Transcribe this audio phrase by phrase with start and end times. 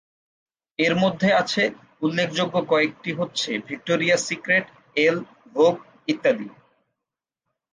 [0.79, 1.63] এর মধ্যে আছে
[2.01, 4.65] উল্লেখযোগ্য কয়েকটি হচ্ছে ভিক্টোরিয়া’স সিক্রেট,
[4.95, 5.17] "এল",
[5.55, 5.75] "ভোগ"
[6.07, 6.47] ইত্যাদি।